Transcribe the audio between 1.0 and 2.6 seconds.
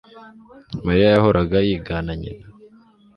yahoraga yigana nyina